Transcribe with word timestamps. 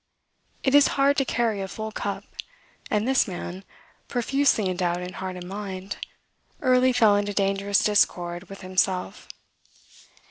It 0.63 0.73
is 0.73 0.87
hard 0.97 1.15
to 1.17 1.25
carry 1.25 1.61
a 1.61 1.67
full 1.67 1.91
cup: 1.91 2.23
and 2.89 3.07
this 3.07 3.27
man, 3.27 3.63
profusely 4.07 4.67
endowed 4.67 5.01
in 5.01 5.13
heart 5.13 5.35
and 5.35 5.47
mind, 5.47 5.97
early 6.59 6.91
fell 6.91 7.15
into 7.15 7.35
dangerous 7.35 7.83
discord 7.83 8.49
with 8.49 8.61
himself. 8.61 9.27